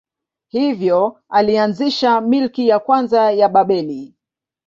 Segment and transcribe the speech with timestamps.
[0.47, 4.15] Hivyo alianzisha milki ya kwanza ya Babeli.